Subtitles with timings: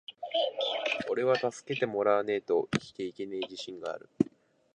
[1.11, 4.09] ｢おれは助けてもらわねェと生きていけねェ自信がある!!!｣